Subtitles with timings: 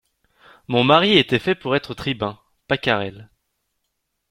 [0.67, 3.29] Mon mari était fait pour être tribun, Pacarel.